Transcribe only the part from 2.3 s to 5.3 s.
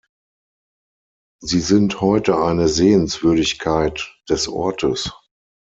eine Sehenswürdigkeit des Ortes.